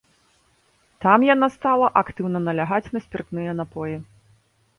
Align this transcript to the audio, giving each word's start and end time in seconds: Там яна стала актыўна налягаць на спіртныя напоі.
Там 1.03 1.25
яна 1.33 1.49
стала 1.57 1.87
актыўна 2.01 2.41
налягаць 2.47 2.83
на 2.97 3.03
спіртныя 3.05 3.51
напоі. 3.61 3.95